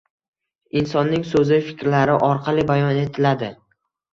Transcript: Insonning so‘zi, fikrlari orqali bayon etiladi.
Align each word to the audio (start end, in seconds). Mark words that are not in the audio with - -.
Insonning 0.81 1.27
so‘zi, 1.33 1.61
fikrlari 1.67 2.17
orqali 2.31 2.67
bayon 2.73 2.99
etiladi. 3.07 3.53